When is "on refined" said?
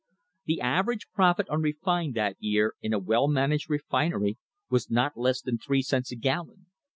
1.49-2.15